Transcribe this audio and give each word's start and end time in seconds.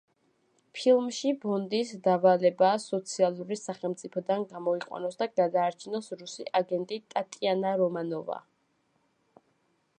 ფილმში 0.77 1.33
ბონდის 1.43 1.91
დავალებაა, 2.07 2.79
სოციალური 2.85 3.57
სახელმწიფოდან 3.63 4.45
გამოიყვანოს 4.55 5.19
და 5.21 5.29
გადაარჩინოს 5.41 6.11
რუსი 6.23 6.49
აგენტი 6.61 6.99
ტატიანა 7.15 7.79
რომანოვა. 7.83 8.43